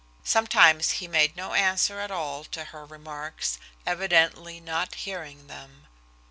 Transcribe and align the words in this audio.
Sometimes 0.23 0.93
he 0.93 1.07
made 1.07 1.35
no 1.35 1.53
answer 1.53 1.99
at 1.99 2.09
all 2.09 2.43
to 2.45 2.63
her 2.73 2.85
remarks, 2.85 3.59
evidently 3.85 4.59
not 4.59 4.95
hearing 4.95 5.45
them. 5.45 5.85